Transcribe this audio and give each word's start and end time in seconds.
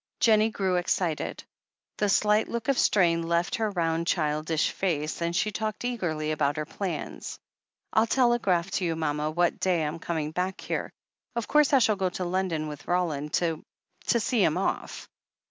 Jennie 0.19 0.49
grew 0.49 0.77
excited; 0.77 1.43
the 1.99 2.09
slight 2.09 2.47
look 2.47 2.67
of 2.69 2.79
strain 2.79 3.21
left 3.21 3.57
her 3.57 3.69
round, 3.69 4.07
childish 4.07 4.71
face, 4.71 5.21
and 5.21 5.35
she 5.35 5.51
talked 5.51 5.85
eagerly 5.85 6.31
about 6.31 6.55
her 6.57 6.65
plans. 6.65 7.37
"I'll 7.93 8.07
telegraph 8.07 8.71
to 8.71 8.85
you, 8.85 8.95
mama, 8.95 9.29
what 9.29 9.59
day 9.59 9.83
I'm 9.85 9.99
coming 9.99 10.31
back 10.31 10.59
here. 10.59 10.91
Of 11.35 11.47
course, 11.47 11.71
I 11.71 11.77
shall 11.77 11.97
go 11.97 12.09
to 12.09 12.25
London 12.25 12.67
with 12.67 12.87
Roland 12.87 13.33
to— 13.33 13.63
to 14.07 14.19
see 14.19 14.43
him 14.43 14.57
off." 14.57 15.07